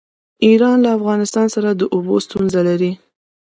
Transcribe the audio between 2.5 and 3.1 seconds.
لري.